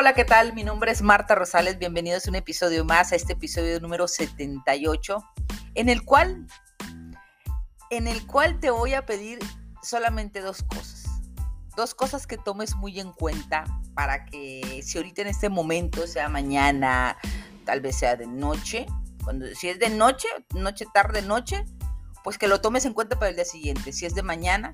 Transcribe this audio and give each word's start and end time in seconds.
hola, 0.00 0.14
¿qué 0.14 0.24
tal? 0.24 0.54
Mi 0.54 0.64
nombre 0.64 0.92
es 0.92 1.02
Marta 1.02 1.34
Rosales. 1.34 1.78
Bienvenidos 1.78 2.26
a 2.26 2.30
un 2.30 2.36
episodio 2.36 2.86
más, 2.86 3.12
a 3.12 3.16
este 3.16 3.34
episodio 3.34 3.78
número 3.80 4.08
78, 4.08 5.22
en 5.74 5.90
el 5.90 6.06
cual, 6.06 6.46
en 7.90 8.08
el 8.08 8.26
cual 8.26 8.60
te 8.60 8.70
voy 8.70 8.94
a 8.94 9.04
pedir 9.04 9.38
solamente 9.82 10.40
dos 10.40 10.62
cosas. 10.62 11.04
Dos 11.76 11.94
cosas 11.94 12.26
que 12.26 12.38
tomes 12.38 12.76
muy 12.76 12.98
en 12.98 13.12
cuenta 13.12 13.64
para 13.92 14.24
que 14.24 14.80
si 14.82 14.96
ahorita 14.96 15.20
en 15.20 15.28
este 15.28 15.50
momento, 15.50 16.06
sea 16.06 16.30
mañana, 16.30 17.18
tal 17.66 17.82
vez 17.82 17.96
sea 17.96 18.16
de 18.16 18.26
noche, 18.26 18.86
cuando, 19.22 19.54
si 19.54 19.68
es 19.68 19.78
de 19.78 19.90
noche, 19.90 20.28
noche, 20.54 20.86
tarde, 20.94 21.20
noche, 21.20 21.66
pues 22.24 22.38
que 22.38 22.48
lo 22.48 22.62
tomes 22.62 22.86
en 22.86 22.94
cuenta 22.94 23.18
para 23.18 23.28
el 23.28 23.36
día 23.36 23.44
siguiente. 23.44 23.92
Si 23.92 24.06
es 24.06 24.14
de 24.14 24.22
mañana, 24.22 24.72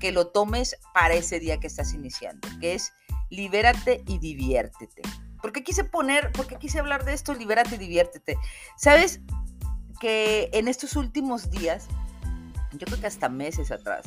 que 0.00 0.12
lo 0.12 0.26
tomes 0.26 0.76
para 0.92 1.14
ese 1.14 1.40
día 1.40 1.60
que 1.60 1.66
estás 1.66 1.94
iniciando, 1.94 2.46
que 2.60 2.74
es 2.74 2.92
libérate 3.30 4.02
y 4.06 4.18
diviértete. 4.18 5.02
¿Por 5.40 5.52
qué 5.52 5.62
quise 5.62 5.84
poner, 5.84 6.32
por 6.32 6.46
qué 6.46 6.56
quise 6.56 6.78
hablar 6.78 7.04
de 7.04 7.12
esto, 7.12 7.34
libérate 7.34 7.76
y 7.76 7.78
diviértete? 7.78 8.36
Sabes 8.76 9.20
que 10.00 10.50
en 10.52 10.68
estos 10.68 10.96
últimos 10.96 11.50
días, 11.50 11.86
yo 12.72 12.86
creo 12.86 13.00
que 13.00 13.06
hasta 13.06 13.28
meses 13.28 13.70
atrás, 13.70 14.06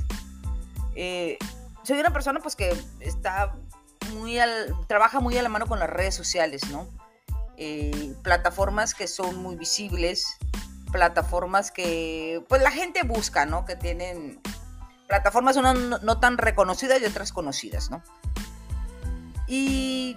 eh, 0.95 1.37
soy 1.83 1.99
una 1.99 2.11
persona 2.11 2.39
pues 2.39 2.55
que 2.55 2.75
está 2.99 3.55
muy 4.13 4.37
al, 4.39 4.75
trabaja 4.87 5.19
muy 5.19 5.37
a 5.37 5.43
la 5.43 5.49
mano 5.49 5.65
con 5.65 5.79
las 5.79 5.89
redes 5.89 6.15
sociales, 6.15 6.69
¿no? 6.71 6.87
Eh, 7.57 8.13
plataformas 8.23 8.93
que 8.93 9.07
son 9.07 9.41
muy 9.41 9.55
visibles, 9.55 10.37
plataformas 10.91 11.71
que 11.71 12.43
pues 12.47 12.61
la 12.61 12.71
gente 12.71 13.03
busca, 13.03 13.45
¿no? 13.45 13.65
Que 13.65 13.75
tienen 13.75 14.41
plataformas 15.07 15.57
no, 15.57 15.73
no 15.73 16.19
tan 16.19 16.37
reconocidas 16.37 17.01
y 17.01 17.05
otras 17.05 17.31
conocidas, 17.31 17.89
¿no? 17.89 18.03
Y 19.49 20.15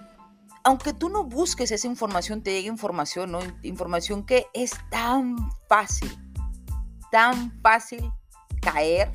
aunque 0.63 0.93
tú 0.93 1.09
no 1.09 1.25
busques 1.25 1.73
esa 1.73 1.87
información, 1.87 2.43
te 2.43 2.53
llega 2.53 2.69
información, 2.69 3.33
¿no? 3.33 3.41
Información 3.63 4.27
que 4.27 4.47
es 4.53 4.73
tan 4.91 5.37
fácil, 5.69 6.15
tan 7.11 7.59
fácil 7.63 8.13
caer 8.61 9.11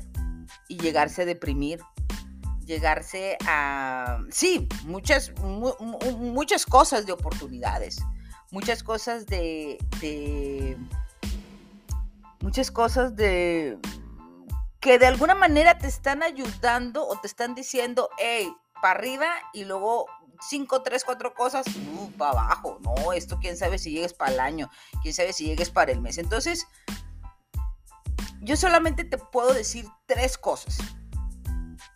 y 0.68 0.76
llegarse 0.76 1.22
a 1.22 1.24
deprimir, 1.24 1.80
llegarse 2.66 3.38
a, 3.46 4.18
sí, 4.30 4.68
muchas, 4.84 5.32
muchas 5.40 6.66
cosas 6.66 7.06
de 7.06 7.12
oportunidades, 7.12 7.98
muchas 8.50 8.82
cosas 8.82 9.24
de, 9.24 9.78
de, 10.00 10.76
muchas 12.40 12.72
cosas 12.72 13.14
de, 13.14 13.78
que 14.80 14.98
de 14.98 15.06
alguna 15.06 15.36
manera 15.36 15.78
te 15.78 15.86
están 15.86 16.22
ayudando 16.22 17.06
o 17.06 17.18
te 17.20 17.28
están 17.28 17.54
diciendo, 17.54 18.10
hey, 18.18 18.52
para 18.80 18.98
arriba 18.98 19.26
y 19.52 19.64
luego 19.64 20.06
cinco, 20.40 20.82
tres, 20.82 21.04
cuatro 21.04 21.34
cosas, 21.34 21.66
uh, 21.66 22.10
para 22.12 22.32
abajo. 22.32 22.78
No, 22.82 23.12
esto 23.12 23.38
quién 23.40 23.56
sabe 23.56 23.78
si 23.78 23.92
llegues 23.92 24.14
para 24.14 24.32
el 24.32 24.40
año, 24.40 24.70
quién 25.02 25.14
sabe 25.14 25.32
si 25.32 25.46
llegues 25.46 25.70
para 25.70 25.92
el 25.92 26.00
mes. 26.00 26.18
Entonces, 26.18 26.66
yo 28.40 28.56
solamente 28.56 29.04
te 29.04 29.18
puedo 29.18 29.52
decir 29.52 29.86
tres 30.06 30.38
cosas. 30.38 30.78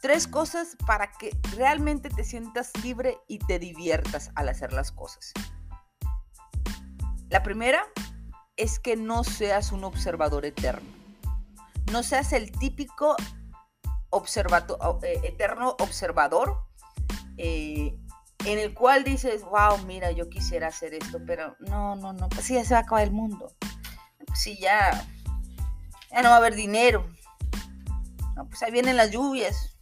Tres 0.01 0.27
cosas 0.27 0.77
para 0.85 1.13
que 1.13 1.31
realmente 1.57 2.11
te 2.11 2.25
sientas 2.25 2.73
libre 2.83 3.19
y 3.29 3.39
te 3.39 3.59
diviertas 3.61 4.31
al 4.35 4.49
hacer 4.49 4.73
las 4.73 4.91
cosas. 4.91 5.33
La 7.29 7.43
primera 7.43 7.87
es 8.57 8.81
que 8.81 8.97
no 8.97 9.23
seas 9.25 9.71
un 9.73 9.85
observador 9.85 10.45
eterno. 10.45 10.91
No 11.93 12.03
seas 12.03 12.33
el 12.33 12.51
típico 12.51 13.17
eh, 15.03 15.21
eterno 15.25 15.77
observador 15.79 16.67
eh, 17.37 17.97
en 18.45 18.59
el 18.59 18.75
cual 18.75 19.05
dices, 19.05 19.43
wow, 19.43 19.79
mira, 19.87 20.11
yo 20.11 20.29
quisiera 20.29 20.69
hacer 20.69 20.95
esto, 20.95 21.19
pero 21.27 21.57
no, 21.61 21.97
no, 21.97 22.13
no, 22.13 22.29
pues 22.29 22.47
sí, 22.47 22.55
ya 22.55 22.65
se 22.65 22.75
va 22.75 22.81
a 22.81 22.83
acabar 22.83 23.05
el 23.05 23.13
mundo. 23.13 23.53
Pues 24.27 24.41
sí, 24.41 24.59
ya, 24.61 25.07
ya 26.11 26.23
no 26.23 26.29
va 26.29 26.35
a 26.35 26.39
haber 26.39 26.55
dinero. 26.55 27.07
No, 28.35 28.47
pues 28.49 28.63
ahí 28.63 28.73
vienen 28.73 28.97
las 28.97 29.11
lluvias. 29.11 29.77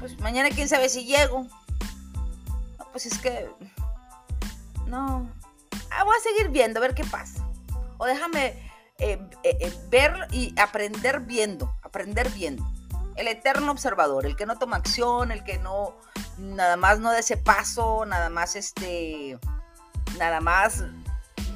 Pues 0.00 0.18
mañana 0.20 0.50
quién 0.50 0.68
sabe 0.68 0.88
si 0.88 1.04
llego. 1.04 1.46
Pues 2.92 3.06
es 3.06 3.18
que, 3.18 3.48
no, 4.86 5.30
ah, 5.90 6.04
voy 6.04 6.16
a 6.16 6.22
seguir 6.22 6.50
viendo, 6.50 6.78
a 6.78 6.82
ver 6.82 6.94
qué 6.94 7.04
pasa. 7.04 7.46
O 7.98 8.06
déjame 8.06 8.70
eh, 8.98 9.20
eh, 9.44 9.72
ver 9.88 10.28
y 10.32 10.58
aprender 10.58 11.20
viendo, 11.20 11.72
aprender 11.82 12.28
viendo 12.30 12.66
el 13.18 13.28
eterno 13.28 13.72
observador, 13.72 14.26
el 14.26 14.36
que 14.36 14.46
no 14.46 14.58
toma 14.58 14.76
acción, 14.76 15.32
el 15.32 15.42
que 15.42 15.58
no, 15.58 15.96
nada 16.38 16.76
más 16.76 17.00
no 17.00 17.10
da 17.10 17.18
ese 17.18 17.36
paso, 17.36 18.04
nada 18.06 18.30
más 18.30 18.56
este, 18.56 19.38
nada 20.18 20.40
más 20.40 20.84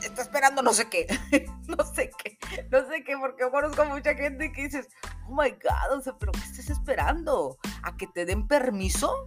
está 0.03 0.23
esperando 0.23 0.63
no 0.63 0.73
sé 0.73 0.89
qué, 0.89 1.07
no 1.67 1.85
sé 1.85 2.11
qué, 2.23 2.39
no 2.71 2.87
sé 2.89 3.05
qué, 3.05 3.17
porque 3.19 3.49
conozco 3.51 3.85
mucha 3.85 4.15
gente 4.15 4.53
que 4.53 4.65
dices, 4.65 4.89
oh 5.29 5.35
my 5.35 5.51
God, 5.51 5.99
o 5.99 6.01
sea, 6.03 6.17
pero 6.19 6.33
¿qué 6.33 6.41
estás 6.41 6.71
esperando? 6.71 7.59
¿A 7.83 7.97
que 7.97 8.07
te 8.07 8.25
den 8.25 8.47
permiso? 8.47 9.25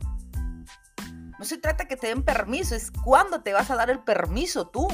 No 1.38 1.46
se 1.46 1.58
trata 1.58 1.88
que 1.88 1.98
te 1.98 2.08
den 2.08 2.24
permiso, 2.24 2.76
es 2.76 2.92
cuando 2.92 3.42
te 3.42 3.54
vas 3.54 3.70
a 3.70 3.76
dar 3.76 3.90
el 3.90 4.00
permiso 4.00 4.68
tú 4.68 4.88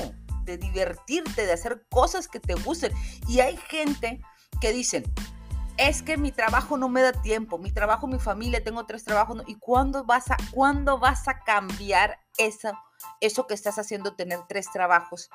de 0.44 0.57
divertirte, 0.57 1.45
de 1.45 1.53
hacer 1.53 1.85
cosas 1.89 2.27
que 2.27 2.39
te 2.39 2.55
gusten. 2.55 2.91
Y 3.27 3.41
hay 3.41 3.57
gente 3.57 4.21
que 4.59 4.73
dicen, 4.73 5.03
es 5.77 6.01
que 6.01 6.17
mi 6.17 6.31
trabajo 6.31 6.77
no 6.77 6.89
me 6.89 7.01
da 7.01 7.11
tiempo, 7.11 7.57
mi 7.57 7.71
trabajo, 7.71 8.07
mi 8.07 8.19
familia, 8.19 8.63
tengo 8.63 8.85
tres 8.85 9.03
trabajos, 9.03 9.43
¿y 9.47 9.55
cuándo 9.55 10.03
vas 10.03 10.29
a, 10.31 10.37
cuándo 10.51 10.99
vas 10.99 11.27
a 11.27 11.39
cambiar 11.39 12.19
eso, 12.37 12.71
eso 13.19 13.47
que 13.47 13.53
estás 13.53 13.79
haciendo, 13.79 14.15
tener 14.15 14.39
tres 14.47 14.67
trabajos 14.71 15.29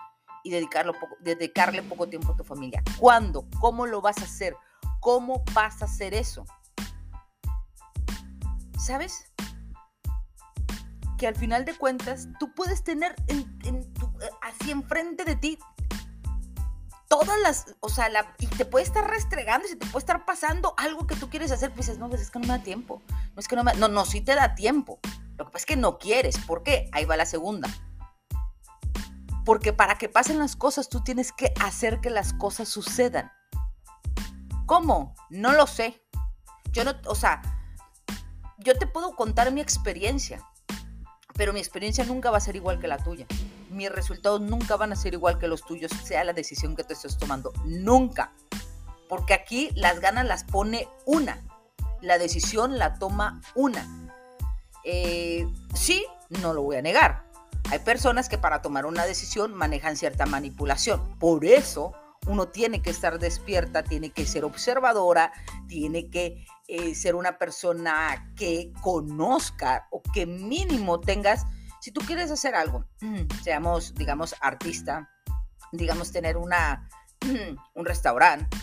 y 0.45 0.51
dedicarlo 0.51 0.95
dedicarle 1.21 1.83
poco 1.83 2.09
tiempo 2.09 2.33
a 2.33 2.37
tu 2.37 2.45
familia? 2.45 2.83
¿Cuándo? 2.99 3.47
¿Cómo 3.61 3.87
lo 3.87 4.01
vas 4.01 4.19
a 4.19 4.25
hacer? 4.25 4.57
¿Cómo 5.01 5.45
vas 5.53 5.83
a 5.83 5.87
hacer 5.87 6.15
eso? 6.15 6.45
¿Sabes? 8.79 9.33
Que 11.19 11.27
al 11.27 11.35
final 11.35 11.65
de 11.65 11.75
cuentas 11.77 12.29
tú 12.39 12.53
puedes 12.55 12.85
tener 12.85 13.17
en, 13.27 13.93
así 14.43 14.71
enfrente 14.71 15.25
de 15.25 15.37
ti 15.37 15.59
todas 17.09 17.39
las, 17.41 17.77
o 17.81 17.89
sea, 17.89 18.09
y 18.39 18.47
te 18.47 18.65
puede 18.65 18.85
estar 18.85 19.09
restregando 19.09 19.67
y 19.67 19.71
se 19.71 19.77
te 19.77 19.87
puede 19.87 20.03
estar 20.03 20.25
pasando 20.25 20.75
algo 20.77 21.07
que 21.07 21.17
tú 21.17 21.31
quieres 21.31 21.51
hacer, 21.51 21.71
pues 21.73 21.87
dices, 21.87 21.99
no, 21.99 22.09
pues 22.09 22.21
es 22.21 22.31
que 22.31 22.39
no 22.39 22.47
me 22.47 22.59
da 22.59 22.63
tiempo. 22.63 23.03
No 23.09 23.41
es 23.41 23.49
que 23.49 23.57
no 23.57 23.65
me, 23.65 23.75
no, 23.75 23.89
no, 23.89 24.05
sí 24.05 24.21
te 24.21 24.35
da 24.35 24.55
tiempo. 24.55 24.99
Lo 25.37 25.47
que 25.47 25.53
pasa 25.53 25.63
es 25.63 25.67
que 25.67 25.77
no 25.77 25.99
quieres. 25.99 26.39
¿Por 26.39 26.63
qué? 26.63 26.89
Ahí 26.93 27.05
va 27.05 27.17
la 27.17 27.27
segunda. 27.27 27.69
Porque 29.45 29.73
para 29.73 29.97
que 29.97 30.09
pasen 30.09 30.39
las 30.39 30.57
cosas, 30.57 30.89
tú 30.89 31.05
tienes 31.05 31.33
que 31.33 31.53
hacer 31.61 32.01
que 32.01 32.11
las 32.11 32.33
cosas 32.33 32.69
sucedan. 32.69 33.31
¿Cómo? 34.67 35.15
No 35.31 35.53
lo 35.53 35.67
sé. 35.67 36.03
Yo 36.73 36.85
no, 36.85 36.93
o 37.07 37.15
sea, 37.15 37.41
yo 38.59 38.77
te 38.77 38.87
puedo 38.87 39.15
contar 39.15 39.53
mi 39.53 39.61
experiencia, 39.61 40.43
pero 41.37 41.53
mi 41.53 41.61
experiencia 41.61 42.05
nunca 42.05 42.31
va 42.31 42.39
a 42.39 42.41
ser 42.41 42.57
igual 42.57 42.81
que 42.81 42.89
la 42.89 42.99
tuya 42.99 43.27
mis 43.77 43.91
resultados 43.91 44.41
nunca 44.41 44.77
van 44.77 44.93
a 44.93 44.97
ser 44.97 45.15
igual 45.15 45.39
que 45.39 45.49
los 45.49 45.63
tuyos, 45.63 45.93
sea 46.05 46.25
la 46.25 46.33
decisión 46.33 46.75
que 46.75 46.83
te 46.83 46.95
estés 46.95 47.17
tomando. 47.19 47.53
Nunca. 47.65 48.33
Porque 49.09 49.35
aquí 49.35 49.71
las 49.75 50.01
ganas 50.01 50.27
las 50.27 50.45
pone 50.45 50.89
una. 51.05 51.43
La 52.01 52.19
decisión 52.19 52.79
la 52.79 52.99
toma 52.99 53.41
una. 53.55 53.87
Eh, 54.85 55.47
sí, 55.75 56.05
no 56.41 56.53
lo 56.55 56.63
voy 56.63 56.77
a 56.77 56.83
negar. 56.83 57.25
Hay 57.71 57.81
personas 57.81 58.29
que 58.29 58.39
para 58.39 58.63
tomar 58.63 58.87
una 58.87 59.05
decisión 59.05 59.55
manejan 59.55 59.97
cierta 59.97 60.27
manipulación. 60.27 61.19
Por 61.19 61.45
eso 61.45 61.93
uno 62.27 62.49
tiene 62.49 62.83
que 62.83 62.91
estar 62.91 63.19
despierta, 63.19 63.83
tiene 63.83 64.11
que 64.11 64.27
ser 64.27 64.45
observadora, 64.45 65.33
tiene 65.69 66.11
que 66.11 66.45
eh, 66.69 66.95
ser 66.95 67.15
una 67.15 67.39
persona 67.39 68.33
que 68.37 68.73
conozca 68.83 69.87
o 69.91 70.03
que 70.03 70.27
mínimo 70.27 71.01
tengas 71.01 71.47
si 71.87 71.93
tú 71.93 72.01
quieres 72.01 72.33
hacer 72.33 72.57
algo, 72.57 72.85
seamos, 73.45 73.95
digamos, 73.95 74.35
artista, 74.41 75.09
digamos, 75.71 76.11
tener 76.11 76.37
una, 76.37 76.89
un 77.75 77.85
restaurante, 77.85 78.57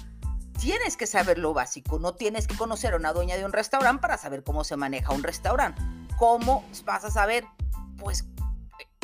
tienes 0.60 0.98
que 0.98 1.08
saber 1.08 1.38
lo 1.38 1.54
básico, 1.54 2.00
no 2.00 2.16
tienes 2.16 2.48
que 2.48 2.58
conocer 2.58 2.94
a 2.94 2.98
una 2.98 3.14
dueña 3.14 3.38
de 3.38 3.46
un 3.46 3.54
restaurante 3.54 4.02
para 4.02 4.18
saber 4.18 4.44
cómo 4.44 4.66
se 4.66 4.76
maneja 4.76 5.14
un 5.14 5.24
restaurante. 5.24 5.82
¿Cómo 6.18 6.66
vas 6.84 7.06
a 7.06 7.12
saber? 7.12 7.46
Pues 7.98 8.26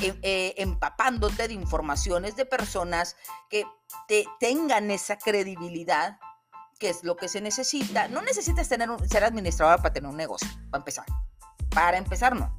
eh, 0.02 0.20
eh, 0.22 0.54
empapándote 0.58 1.48
de 1.48 1.54
informaciones 1.54 2.36
de 2.36 2.46
personas 2.46 3.16
que 3.50 3.66
te 4.08 4.26
tengan 4.40 4.92
esa 4.92 5.18
credibilidad, 5.18 6.20
que 6.80 6.90
es 6.90 7.04
lo 7.04 7.16
que 7.16 7.28
se 7.28 7.42
necesita. 7.42 8.08
No 8.08 8.22
necesitas 8.22 8.70
tener 8.70 8.90
ser 9.10 9.24
administradora 9.24 9.78
para 9.78 9.94
tener 9.94 10.10
un 10.10 10.18
negocio, 10.18 10.48
para 10.72 10.82
empezar. 10.82 11.06
Para 11.70 11.98
empezar, 11.98 12.36
no. 12.36 12.58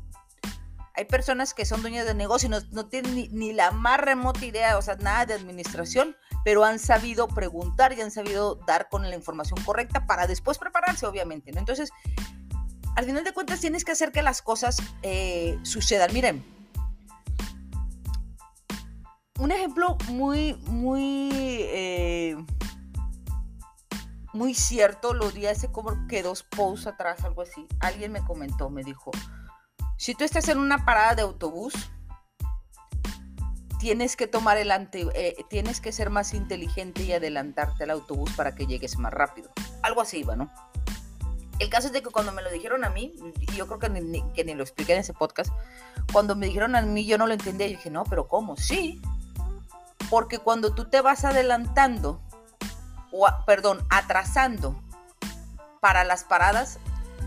Hay 0.94 1.04
personas 1.06 1.54
que 1.54 1.64
son 1.64 1.80
dueñas 1.80 2.04
de 2.04 2.14
negocio 2.14 2.48
y 2.48 2.74
no, 2.74 2.86
tienen 2.86 3.14
ni, 3.32 3.52
la 3.52 3.70
más 3.70 3.98
remota 4.00 4.44
idea, 4.44 4.76
o 4.76 4.82
sea, 4.82 4.96
nada 4.96 5.24
de 5.24 5.34
administración, 5.34 6.16
pero 6.44 6.64
han 6.64 6.78
sabido 6.78 7.26
preguntar 7.28 7.92
y 7.92 8.00
han 8.02 8.10
sabido 8.10 8.56
dar 8.66 8.88
con 8.88 9.08
la 9.08 9.16
información 9.16 9.62
correcta 9.64 10.06
para 10.06 10.26
después 10.26 10.58
prepararse, 10.58 11.06
obviamente, 11.06 11.52
¿no? 11.52 11.58
Entonces, 11.58 11.90
al 12.96 13.06
final 13.06 13.24
de 13.24 13.32
cuentas 13.32 13.60
tienes 13.60 13.84
que 13.84 13.92
hacer 13.92 14.12
que 14.12 14.20
las 14.20 14.42
cosas 14.42 14.76
eh, 15.02 15.58
sucedan. 15.62 16.12
Miren, 16.12 16.44
un 19.40 19.52
ejemplo 19.52 19.96
muy, 20.10 20.54
muy, 20.66 21.30
eh, 21.32 22.36
muy 24.34 24.52
cierto, 24.54 25.14
lo 25.14 25.30
di 25.30 25.46
hace 25.46 25.72
como 25.72 26.06
que 26.08 26.22
dos 26.22 26.42
posts 26.42 26.86
atrás, 26.86 27.24
algo 27.24 27.40
así. 27.40 27.66
Alguien 27.80 28.12
me 28.12 28.22
comentó, 28.22 28.68
me 28.68 28.84
dijo, 28.84 29.10
si 29.96 30.14
tú 30.14 30.24
estás 30.24 30.48
en 30.48 30.58
una 30.58 30.84
parada 30.84 31.14
de 31.14 31.22
autobús, 31.22 31.72
tienes 33.78 34.14
que 34.14 34.26
tomar 34.26 34.58
el 34.58 34.70
ante, 34.70 35.06
eh, 35.14 35.34
tienes 35.48 35.80
que 35.80 35.90
ser 35.90 36.10
más 36.10 36.34
inteligente 36.34 37.02
y 37.02 37.12
adelantarte 37.12 37.84
al 37.84 37.90
autobús 37.90 38.30
para 38.32 38.54
que 38.54 38.66
llegues 38.66 38.98
más 38.98 39.12
rápido. 39.12 39.50
Algo 39.82 40.02
así 40.02 40.18
iba, 40.18 40.36
¿no? 40.36 40.52
El 41.60 41.70
caso 41.70 41.86
es 41.86 41.94
de 41.94 42.02
que 42.02 42.10
cuando 42.10 42.32
me 42.32 42.42
lo 42.42 42.50
dijeron 42.50 42.84
a 42.84 42.90
mí, 42.90 43.14
y 43.40 43.56
yo 43.56 43.66
creo 43.66 43.78
que 43.78 43.88
ni, 43.88 44.22
que 44.32 44.44
ni 44.44 44.52
lo 44.52 44.62
expliqué 44.62 44.92
en 44.92 45.00
ese 45.00 45.14
podcast, 45.14 45.50
cuando 46.12 46.36
me 46.36 46.46
dijeron 46.46 46.76
a 46.76 46.82
mí 46.82 47.06
yo 47.06 47.16
no 47.16 47.26
lo 47.26 47.32
entendía, 47.32 47.68
yo 47.68 47.76
dije, 47.76 47.90
no, 47.90 48.04
pero 48.04 48.28
¿cómo? 48.28 48.56
Sí, 48.56 49.00
porque 50.10 50.40
cuando 50.40 50.74
tú 50.74 50.90
te 50.90 51.00
vas 51.00 51.24
adelantando, 51.24 52.20
o 53.12 53.26
perdón, 53.46 53.86
atrasando 53.88 54.82
para 55.80 56.02
las 56.02 56.24
paradas, 56.24 56.80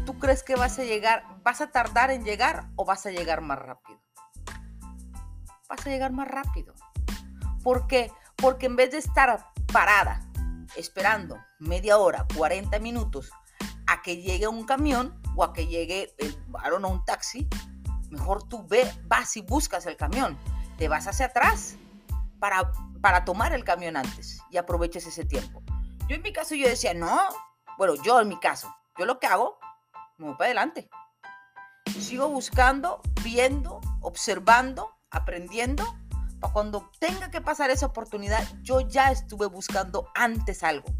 ¿tú 0.05 0.19
crees 0.19 0.43
que 0.43 0.55
vas 0.55 0.77
a 0.77 0.83
llegar, 0.83 1.23
vas 1.43 1.61
a 1.61 1.71
tardar 1.71 2.11
en 2.11 2.25
llegar 2.25 2.67
o 2.75 2.85
vas 2.85 3.05
a 3.05 3.11
llegar 3.11 3.39
más 3.41 3.57
rápido? 3.57 3.99
Vas 5.69 5.87
a 5.87 5.89
llegar 5.89 6.11
más 6.11 6.27
rápido. 6.27 6.73
¿Por 7.63 7.87
qué? 7.87 8.11
Porque 8.35 8.65
en 8.65 8.75
vez 8.75 8.91
de 8.91 8.97
estar 8.97 9.47
parada, 9.71 10.19
esperando 10.75 11.37
media 11.59 11.97
hora, 11.97 12.27
40 12.35 12.77
minutos 12.79 13.31
a 13.87 14.01
que 14.01 14.17
llegue 14.17 14.47
un 14.47 14.65
camión 14.65 15.21
o 15.35 15.45
a 15.45 15.53
que 15.53 15.67
llegue, 15.67 16.13
el, 16.17 16.37
no 16.81 16.89
un 16.89 17.05
taxi, 17.05 17.47
mejor 18.09 18.47
tú 18.47 18.67
ve, 18.67 18.91
vas 19.05 19.37
y 19.37 19.41
buscas 19.41 19.85
el 19.85 19.95
camión, 19.95 20.37
te 20.77 20.89
vas 20.89 21.07
hacia 21.07 21.27
atrás 21.27 21.77
para, 22.43 22.73
para 22.99 23.23
tomar 23.23 23.53
el 23.53 23.63
camión 23.63 23.95
antes 23.95 24.41
y 24.51 24.57
aproveches 24.57 25.07
ese 25.07 25.23
tiempo. 25.23 25.63
Yo 26.09 26.17
en 26.17 26.21
mi 26.21 26.33
caso 26.33 26.55
yo 26.55 26.67
decía, 26.67 26.93
no, 26.93 27.17
bueno, 27.77 27.93
yo 28.03 28.19
en 28.19 28.27
mi 28.27 28.37
caso, 28.37 28.75
yo 28.99 29.05
lo 29.05 29.17
que 29.17 29.27
hago, 29.27 29.57
me 30.17 30.25
voy 30.25 30.35
para 30.35 30.47
adelante. 30.47 30.89
Sigo 31.97 32.27
buscando, 32.27 32.99
viendo, 33.23 33.79
observando, 34.01 34.91
aprendiendo, 35.09 35.85
para 36.41 36.51
cuando 36.51 36.91
tenga 36.99 37.31
que 37.31 37.39
pasar 37.39 37.69
esa 37.69 37.85
oportunidad, 37.85 38.45
yo 38.61 38.81
ya 38.81 39.09
estuve 39.09 39.45
buscando 39.45 40.11
antes 40.13 40.63
algo 40.63 40.93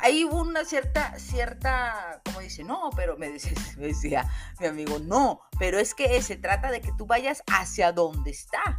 ahí 0.00 0.24
hubo 0.24 0.42
una 0.42 0.64
cierta, 0.64 1.18
cierta, 1.18 2.20
como 2.24 2.38
dice, 2.38 2.62
no, 2.62 2.90
pero 2.94 3.16
me 3.16 3.30
decía, 3.32 3.52
me 3.76 3.88
decía, 3.88 4.30
mi 4.60 4.66
amigo, 4.66 4.98
no, 5.00 5.40
pero 5.58 5.78
es 5.78 5.92
que 5.94 6.20
se 6.22 6.36
trata 6.36 6.70
de 6.70 6.80
que 6.80 6.92
tú 6.92 7.06
vayas 7.06 7.42
hacia 7.48 7.90
donde 7.90 8.30
está 8.30 8.76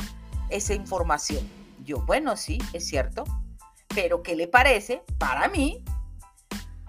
esa 0.50 0.74
información. 0.74 1.48
Yo, 1.84 2.06
bueno, 2.06 2.38
sí, 2.38 2.60
es 2.74 2.88
cierto, 2.88 3.24
pero 3.88 4.22
¿qué 4.24 4.36
le 4.36 4.48
parece 4.48 5.04
para 5.18 5.48
mí? 5.48 5.84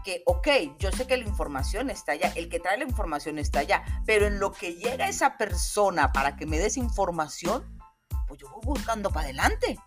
Que, 0.04 0.22
ok, 0.26 0.48
yo 0.78 0.90
sé 0.92 1.06
que 1.06 1.16
la 1.16 1.24
información 1.24 1.90
está 1.90 2.12
allá, 2.12 2.32
el 2.34 2.48
que 2.48 2.60
trae 2.60 2.78
la 2.78 2.84
información 2.84 3.38
está 3.38 3.60
allá, 3.60 3.84
pero 4.06 4.26
en 4.26 4.38
lo 4.38 4.52
que 4.52 4.74
llega 4.74 5.08
esa 5.08 5.36
persona 5.36 6.12
para 6.12 6.36
que 6.36 6.46
me 6.46 6.58
des 6.58 6.76
información, 6.76 7.78
pues 8.26 8.40
yo 8.40 8.48
voy 8.50 8.62
buscando 8.64 9.10
para 9.10 9.24
adelante. 9.24 9.78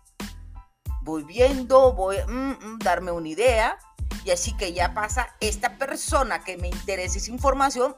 Voy 1.02 1.24
viendo, 1.24 1.92
voy 1.92 2.18
a 2.18 2.26
mm, 2.26 2.50
mm, 2.50 2.78
darme 2.78 3.10
una 3.10 3.28
idea, 3.28 3.78
y 4.24 4.30
así 4.30 4.56
que 4.56 4.72
ya 4.72 4.94
pasa 4.94 5.34
esta 5.40 5.76
persona 5.76 6.42
que 6.44 6.56
me 6.56 6.68
interesa 6.68 7.18
esa 7.18 7.30
información, 7.30 7.96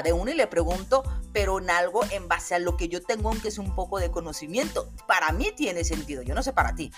de 0.00 0.12
uno 0.12 0.30
y 0.30 0.34
le 0.34 0.46
pregunto, 0.46 1.02
pero 1.32 1.58
en 1.58 1.68
algo 1.68 2.02
en 2.10 2.28
base 2.28 2.54
a 2.54 2.60
lo 2.60 2.76
que 2.76 2.88
yo 2.88 3.02
tengo, 3.02 3.28
aunque 3.28 3.48
es 3.48 3.58
un 3.58 3.74
poco 3.74 3.98
de 3.98 4.10
conocimiento. 4.10 4.88
Para 5.08 5.32
mí 5.32 5.52
tiene 5.54 5.84
sentido, 5.84 6.22
yo 6.22 6.34
no 6.34 6.42
sé 6.42 6.52
para 6.52 6.74
ti, 6.74 6.92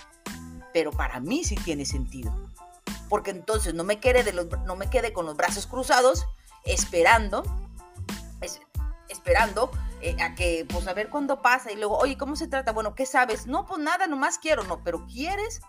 pero 0.71 0.91
para 0.91 1.19
mí 1.19 1.43
sí 1.43 1.55
tiene 1.55 1.85
sentido. 1.85 2.31
Porque 3.09 3.31
entonces 3.31 3.73
no 3.73 3.83
me 3.83 3.99
quede, 3.99 4.23
de 4.23 4.33
los, 4.33 4.47
no 4.65 4.75
me 4.75 4.89
quede 4.89 5.11
con 5.11 5.25
los 5.25 5.35
brazos 5.35 5.65
cruzados 5.65 6.25
esperando, 6.63 7.43
esperando 9.09 9.71
eh, 10.01 10.15
a 10.21 10.35
que, 10.35 10.65
pues 10.69 10.87
a 10.87 10.93
ver 10.93 11.09
cuándo 11.09 11.41
pasa 11.41 11.71
y 11.71 11.75
luego, 11.75 11.97
oye, 11.97 12.17
¿cómo 12.17 12.35
se 12.35 12.47
trata? 12.47 12.71
Bueno, 12.71 12.93
¿qué 12.93 13.05
sabes? 13.05 13.47
No, 13.47 13.65
pues 13.65 13.81
nada, 13.81 14.07
nomás 14.07 14.37
quiero, 14.37 14.63
no, 14.63 14.83
pero 14.83 15.05
¿quieres? 15.07 15.61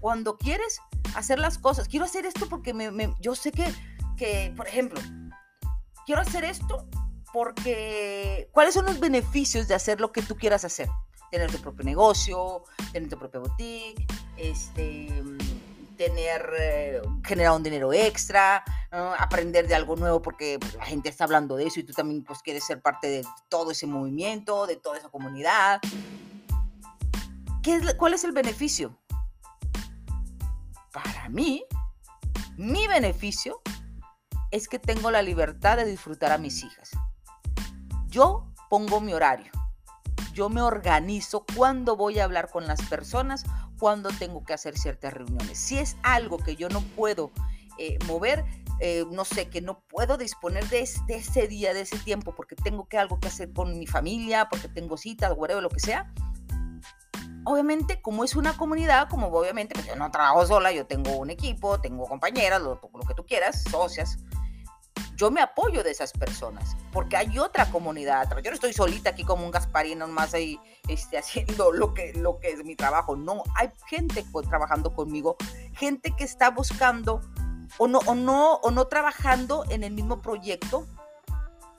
cuando 0.00 0.36
quieres 0.36 0.80
hacer 1.14 1.38
las 1.38 1.58
cosas, 1.58 1.88
quiero 1.88 2.04
hacer 2.04 2.26
esto 2.26 2.48
porque 2.48 2.72
me, 2.72 3.14
yo 3.20 3.34
sé 3.34 3.52
que, 3.52 3.72
que, 4.16 4.52
por 4.56 4.68
ejemplo, 4.68 5.00
quiero 6.08 6.22
hacer 6.22 6.42
esto 6.44 6.86
porque, 7.34 8.48
¿cuáles 8.52 8.72
son 8.72 8.86
los 8.86 8.98
beneficios 8.98 9.68
de 9.68 9.74
hacer 9.74 10.00
lo 10.00 10.10
que 10.10 10.22
tú 10.22 10.38
quieras 10.38 10.64
hacer? 10.64 10.88
Tener 11.30 11.52
tu 11.52 11.58
propio 11.58 11.84
negocio, 11.84 12.64
tener 12.94 13.10
tu 13.10 13.18
propia 13.18 13.40
boutique, 13.40 14.06
este, 14.38 15.22
tener, 15.98 16.50
eh, 16.58 17.02
generar 17.22 17.52
un 17.52 17.62
dinero 17.62 17.92
extra, 17.92 18.64
aprender 19.18 19.68
de 19.68 19.74
algo 19.74 19.96
nuevo 19.96 20.22
porque 20.22 20.58
la 20.78 20.86
gente 20.86 21.10
está 21.10 21.24
hablando 21.24 21.56
de 21.56 21.66
eso 21.66 21.78
y 21.80 21.82
tú 21.82 21.92
también 21.92 22.24
pues, 22.24 22.40
quieres 22.40 22.64
ser 22.64 22.80
parte 22.80 23.06
de 23.08 23.26
todo 23.50 23.72
ese 23.72 23.86
movimiento, 23.86 24.66
de 24.66 24.76
toda 24.76 24.96
esa 24.96 25.10
comunidad. 25.10 25.78
¿Qué 27.62 27.74
es, 27.74 27.94
¿Cuál 27.96 28.14
es 28.14 28.24
el 28.24 28.32
beneficio? 28.32 28.96
para 30.90 31.28
mí, 31.28 31.66
mi 32.56 32.88
beneficio 32.88 33.60
es 34.50 34.68
que 34.68 34.78
tengo 34.78 35.10
la 35.10 35.22
libertad 35.22 35.76
de 35.76 35.84
disfrutar 35.84 36.32
a 36.32 36.38
mis 36.38 36.62
hijas. 36.62 36.90
Yo 38.08 38.46
pongo 38.68 39.00
mi 39.00 39.12
horario. 39.12 39.52
Yo 40.32 40.48
me 40.48 40.62
organizo 40.62 41.44
cuando 41.56 41.96
voy 41.96 42.18
a 42.18 42.24
hablar 42.24 42.50
con 42.50 42.66
las 42.66 42.80
personas, 42.82 43.44
cuando 43.78 44.10
tengo 44.10 44.44
que 44.44 44.54
hacer 44.54 44.78
ciertas 44.78 45.12
reuniones. 45.12 45.58
Si 45.58 45.78
es 45.78 45.96
algo 46.02 46.38
que 46.38 46.56
yo 46.56 46.68
no 46.68 46.80
puedo 46.80 47.32
eh, 47.78 47.98
mover, 48.06 48.44
eh, 48.80 49.04
no 49.10 49.24
sé, 49.24 49.48
que 49.48 49.60
no 49.60 49.80
puedo 49.80 50.16
disponer 50.16 50.68
de, 50.68 50.80
ese 50.80 51.48
día, 51.48 51.74
de 51.74 51.82
ese 51.82 51.98
tiempo, 51.98 52.34
porque 52.34 52.54
tengo 52.54 52.88
que 52.88 52.98
algo 52.98 53.18
que 53.18 53.28
hacer 53.28 53.52
con 53.52 53.78
mi 53.78 53.86
familia, 53.86 54.48
porque 54.48 54.68
tengo 54.68 54.96
citas, 54.96 55.32
whatever, 55.36 55.62
lo 55.62 55.70
que 55.70 55.80
sea, 55.80 56.12
obviamente, 57.44 58.00
como 58.02 58.24
es 58.24 58.36
una 58.36 58.56
comunidad, 58.56 59.08
como 59.08 59.28
obviamente, 59.28 59.74
pues 59.74 59.86
yo 59.86 59.96
no 59.96 60.10
trabajo 60.10 60.46
sola, 60.46 60.70
yo 60.72 60.86
tengo 60.86 61.16
un 61.16 61.30
equipo, 61.30 61.80
tengo 61.80 62.06
compañeras, 62.06 62.60
lo, 62.60 62.80
que 62.80 63.14
tú 63.14 63.24
quieras, 63.26 63.64
socias. 63.70 64.18
Yo 65.18 65.32
me 65.32 65.40
apoyo 65.40 65.82
de 65.82 65.90
esas 65.90 66.12
personas, 66.12 66.76
porque 66.92 67.16
hay 67.16 67.40
otra 67.40 67.68
comunidad. 67.72 68.28
Yo 68.40 68.50
no 68.52 68.54
estoy 68.54 68.72
solita 68.72 69.10
aquí 69.10 69.24
como 69.24 69.44
un 69.44 69.50
Gasparino 69.50 70.06
más 70.06 70.32
ahí 70.32 70.60
este, 70.86 71.18
haciendo 71.18 71.72
lo 71.72 71.92
que, 71.92 72.12
lo 72.12 72.38
que 72.38 72.50
es 72.52 72.64
mi 72.64 72.76
trabajo. 72.76 73.16
No, 73.16 73.42
hay 73.56 73.72
gente 73.88 74.24
trabajando 74.48 74.94
conmigo, 74.94 75.36
gente 75.74 76.14
que 76.16 76.22
está 76.22 76.50
buscando 76.50 77.20
o 77.78 77.88
no, 77.88 77.98
o 78.06 78.14
no, 78.14 78.54
o 78.62 78.70
no 78.70 78.86
trabajando 78.86 79.64
en 79.70 79.82
el 79.82 79.92
mismo 79.92 80.22
proyecto, 80.22 80.86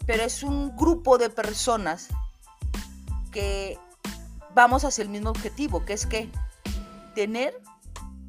pero 0.05 0.23
es 0.23 0.43
un 0.43 0.75
grupo 0.75 1.17
de 1.17 1.29
personas 1.29 2.09
que 3.31 3.79
vamos 4.53 4.83
hacia 4.83 5.01
el 5.01 5.09
mismo 5.09 5.29
objetivo, 5.29 5.85
que 5.85 5.93
es 5.93 6.05
que 6.05 6.29
tener 7.15 7.57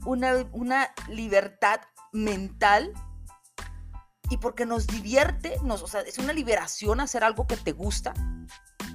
una, 0.05 0.47
una 0.53 0.95
libertad 1.09 1.81
mental 2.13 2.93
y 4.31 4.39
porque 4.39 4.65
nos 4.65 4.87
divierte, 4.87 5.59
nos, 5.63 5.83
o 5.83 5.87
sea, 5.87 6.01
es 6.01 6.19
una 6.19 6.33
liberación 6.33 7.01
hacer 7.01 7.25
algo 7.25 7.47
que 7.47 7.57
te 7.57 7.73
gusta. 7.73 8.15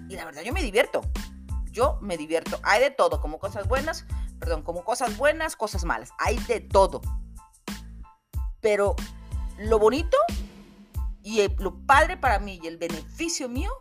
Y 0.09 0.15
la 0.15 0.25
verdad, 0.25 0.41
yo 0.41 0.53
me 0.53 0.63
divierto. 0.63 1.01
Yo 1.71 1.99
me 2.01 2.17
divierto. 2.17 2.59
Hay 2.63 2.81
de 2.81 2.89
todo, 2.89 3.21
como 3.21 3.37
cosas 3.37 3.67
buenas, 3.67 4.05
perdón, 4.39 4.63
como 4.63 4.83
cosas 4.83 5.17
buenas, 5.17 5.55
cosas 5.55 5.83
malas. 5.83 6.11
Hay 6.17 6.37
de 6.47 6.61
todo. 6.61 7.01
Pero 8.61 8.95
lo 9.57 9.77
bonito 9.77 10.17
y 11.21 11.45
lo 11.57 11.85
padre 11.85 12.17
para 12.17 12.39
mí 12.39 12.59
y 12.63 12.67
el 12.67 12.77
beneficio 12.77 13.49
mío 13.49 13.71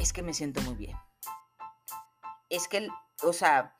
es 0.00 0.12
que 0.12 0.22
me 0.22 0.34
siento 0.34 0.60
muy 0.62 0.74
bien 0.74 0.96
es 2.52 2.68
que, 2.68 2.86
o 3.22 3.32
sea, 3.32 3.74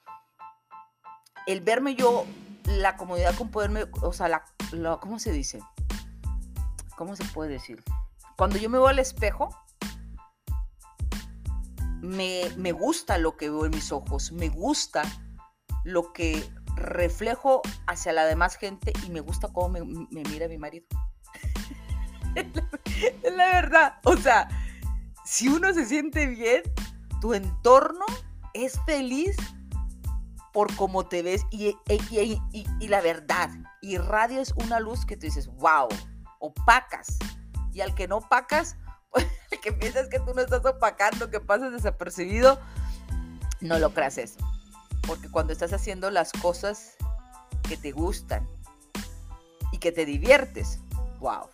el 1.47 1.61
verme 1.61 1.95
yo, 1.95 2.25
la 2.65 2.97
comodidad 2.97 3.37
con 3.37 3.51
poderme, 3.51 3.85
o 4.01 4.13
sea, 4.15 4.29
la, 4.29 4.45
¿cómo 4.99 5.19
se 5.19 5.31
dice? 5.31 5.61
¿Cómo 7.03 7.17
se 7.17 7.25
puede 7.25 7.51
decir? 7.51 7.83
Cuando 8.37 8.59
yo 8.59 8.71
me 8.71 8.79
veo 8.79 8.87
al 8.87 9.01
espejo, 9.01 9.49
me, 12.01 12.71
gusta 12.71 13.19
lo 13.19 13.37
que 13.37 13.51
veo 13.51 13.65
en 13.65 13.73
mis 13.73 13.91
ojos, 13.91 14.31
me 14.31 14.49
gusta 14.51 15.03
lo 15.83 16.13
que 16.13 16.49
reflejo 16.77 17.61
hacia 17.89 18.13
la 18.13 18.25
demás 18.25 18.55
gente 18.55 18.93
y 19.05 19.11
me 19.11 19.19
gusta 19.19 19.49
cómo 19.53 19.69
me, 19.71 19.83
me 19.83 20.23
mira 20.31 20.47
mi 20.47 20.59
marido. 20.59 20.87
es 22.37 23.35
la 23.35 23.47
verdad. 23.47 23.95
O 24.05 24.17
sea, 24.17 24.47
si 25.25 25.49
uno 25.49 25.75
se 25.75 25.87
siente 25.87 26.29
bien, 26.29 26.63
tu 27.21 27.35
entorno 27.35 28.05
es 28.55 28.79
feliz 28.87 29.35
por 30.53 30.73
cómo 30.77 31.09
te 31.09 31.25
ves 31.25 31.45
y, 31.51 31.77
y, 31.89 32.87
la 32.87 33.01
verdad. 33.01 33.51
Y 33.81 33.99
radio 33.99 34.41
es 34.41 34.53
una 34.53 34.79
luz 34.79 35.05
que 35.05 35.17
tú 35.17 35.27
dices, 35.27 35.49
wow, 35.57 35.89
opacas. 36.43 37.19
Y 37.73 37.81
al 37.81 37.95
que 37.95 38.07
no 38.07 38.19
opacas, 38.19 38.77
pues, 39.11 39.27
el 39.51 39.61
que 39.61 39.73
piensas 39.73 40.09
que 40.09 40.19
tú 40.19 40.35
no 40.35 40.43
estás 40.43 40.65
opacando, 40.67 41.31
que 41.31 41.41
pasas 41.41 41.73
desapercibido, 41.73 42.61
No 43.61 43.79
lo 43.79 43.95
creas 43.95 44.19
eso. 44.19 44.39
Porque 45.07 45.31
cuando 45.31 45.53
estás 45.53 45.73
haciendo 45.73 46.11
las 46.11 46.33
cosas 46.33 46.97
que 47.69 47.77
te 47.77 47.93
gustan 47.93 48.49
y 49.71 49.79
que 49.79 49.93
te 49.93 50.05
diviertes, 50.05 50.81
wow. 51.21 51.49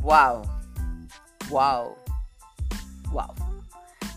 Wow. 0.00 0.42
Wow. 1.48 1.96
Wow. 3.10 3.34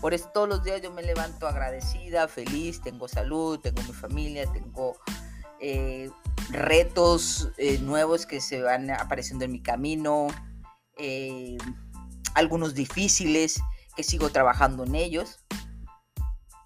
Por 0.00 0.14
eso 0.14 0.30
todos 0.32 0.48
los 0.48 0.64
días 0.64 0.80
yo 0.80 0.90
me 0.92 1.02
levanto 1.02 1.46
agradecida, 1.46 2.26
feliz, 2.26 2.80
tengo 2.80 3.06
salud, 3.06 3.60
tengo 3.60 3.82
mi 3.82 3.92
familia, 3.92 4.50
tengo 4.50 4.96
eh, 5.60 6.10
retos 6.52 7.50
eh, 7.56 7.78
nuevos 7.78 8.26
que 8.26 8.40
se 8.40 8.62
van 8.62 8.90
apareciendo 8.90 9.44
en 9.44 9.52
mi 9.52 9.62
camino, 9.62 10.28
eh, 10.96 11.56
algunos 12.34 12.74
difíciles 12.74 13.60
que 13.96 14.02
sigo 14.02 14.30
trabajando 14.30 14.84
en 14.84 14.94
ellos. 14.94 15.44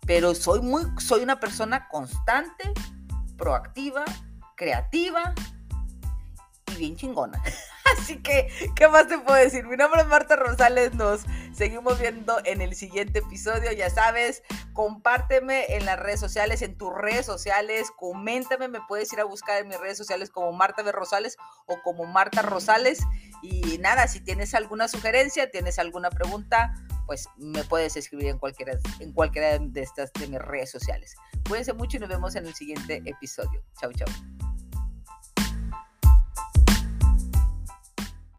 Pero 0.07 0.35
soy 0.35 0.61
muy, 0.61 0.85
soy 0.99 1.23
una 1.23 1.41
persona 1.41 1.89
constante, 1.89 2.73
proactiva, 3.37 4.05
creativa 4.57 5.35
y 6.73 6.77
bien 6.77 6.97
chingona. 6.97 7.43
Así 8.05 8.19
que, 8.19 8.49
¿qué 8.77 8.87
más 8.87 9.09
te 9.09 9.17
puedo 9.17 9.43
decir? 9.43 9.65
Mi 9.67 9.79
nombre 9.79 10.03
es 10.03 10.07
Marta 10.07 10.37
Rosales, 10.37 10.93
nos 10.93 11.23
seguimos 11.55 11.99
viendo 11.99 12.37
en 12.45 12.61
el 12.61 12.75
siguiente 12.75 13.21
episodio. 13.21 13.73
Ya 13.73 13.89
sabes, 13.89 14.43
compárteme 14.75 15.65
en 15.75 15.87
las 15.87 15.99
redes 15.99 16.21
sociales, 16.21 16.61
en 16.61 16.77
tus 16.77 16.93
redes 16.95 17.25
sociales, 17.25 17.91
coméntame, 17.97 18.69
me 18.69 18.83
puedes 18.87 19.11
ir 19.15 19.21
a 19.21 19.25
buscar 19.25 19.63
en 19.63 19.69
mis 19.69 19.81
redes 19.81 19.97
sociales 19.97 20.29
como 20.29 20.53
Marta 20.53 20.83
B. 20.83 20.93
Rosales 20.93 21.39
o 21.65 21.81
como 21.81 22.05
Marta 22.05 22.43
Rosales. 22.43 22.99
Y 23.41 23.79
nada, 23.79 24.07
si 24.07 24.21
tienes 24.21 24.55
alguna 24.55 24.87
sugerencia, 24.87 25.51
tienes 25.51 25.79
alguna 25.79 26.11
pregunta, 26.11 26.75
pues 27.07 27.31
me 27.39 27.65
puedes 27.65 27.97
escribir 27.97 28.27
en 28.27 28.39
cualquiera, 28.39 28.79
en 29.01 29.15
cualquiera 29.15 29.59
de 29.59 29.81
estas 29.81 30.13
de 30.13 30.27
mis 30.27 30.41
redes 30.41 30.71
sociales. 30.71 31.15
Cuídense 31.49 31.73
mucho 31.73 31.97
y 31.97 32.01
nos 32.01 32.11
vemos 32.11 32.37
en 32.37 32.45
el 32.45 32.55
siguiente 32.55 33.01
episodio. 33.07 33.65
Chau, 33.81 33.91
chau. 33.95 34.09